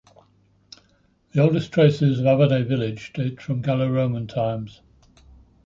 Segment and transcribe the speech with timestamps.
[1.31, 4.81] The oldest traces of Avenay village date from Gallo-Roman times.